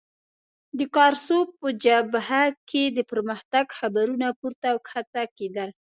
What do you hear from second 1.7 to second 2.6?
جبهه